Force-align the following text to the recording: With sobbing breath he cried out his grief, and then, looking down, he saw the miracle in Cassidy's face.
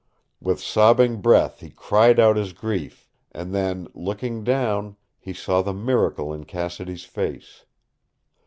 With 0.39 0.59
sobbing 0.59 1.21
breath 1.21 1.59
he 1.59 1.69
cried 1.69 2.19
out 2.19 2.35
his 2.35 2.53
grief, 2.53 3.07
and 3.33 3.53
then, 3.53 3.87
looking 3.93 4.43
down, 4.43 4.95
he 5.19 5.31
saw 5.31 5.61
the 5.61 5.73
miracle 5.75 6.33
in 6.33 6.45
Cassidy's 6.45 7.03
face. 7.05 7.65